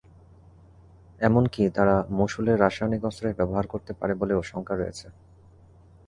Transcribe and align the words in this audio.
এমনকি 1.21 1.61
তারা 1.77 1.95
মসুলে 2.19 2.53
রাসায়নিক 2.55 3.01
অস্ত্রের 3.05 3.37
ব্যবহার 3.39 3.65
করতে 3.67 3.91
পারে 3.99 4.13
বলেও 4.21 4.41
শঙ্কা 4.51 4.73
রয়েছে। 4.75 5.07